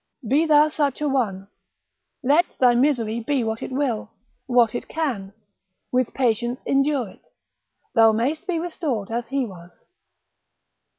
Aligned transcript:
Be 0.27 0.47
thou 0.47 0.67
such 0.69 0.99
a 0.99 1.07
one; 1.07 1.47
let 2.23 2.57
thy 2.59 2.73
misery 2.73 3.19
be 3.19 3.43
what 3.43 3.61
it 3.61 3.71
will, 3.71 4.09
what 4.47 4.73
it 4.73 4.87
can, 4.87 5.31
with 5.91 6.15
patience 6.15 6.59
endure 6.65 7.07
it; 7.07 7.21
thou 7.93 8.11
mayst 8.11 8.47
be 8.47 8.57
restored 8.57 9.11
as 9.11 9.27
he 9.27 9.45
was. 9.45 9.85